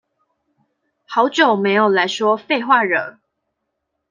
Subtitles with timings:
[1.05, 3.19] 好久沒有來說廢話惹